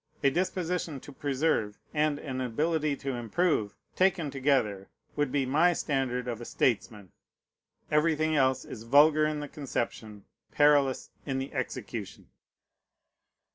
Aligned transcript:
A 0.23 0.31
disposition 0.31 0.99
to 1.01 1.11
preserve, 1.11 1.77
and 1.93 2.17
an 2.17 2.41
ability 2.41 2.95
to 2.95 3.11
improve, 3.13 3.75
taken 3.95 4.31
together, 4.31 4.89
would 5.15 5.31
be 5.31 5.45
my 5.45 5.73
standard 5.73 6.27
of 6.27 6.41
a 6.41 6.45
statesman. 6.45 7.11
Everything 7.91 8.35
else 8.35 8.65
is 8.65 8.81
vulgar 8.81 9.27
in 9.27 9.41
the 9.41 9.47
conception, 9.47 10.25
perilous 10.51 11.11
in 11.27 11.37
the 11.37 11.53
execution. 11.53 12.29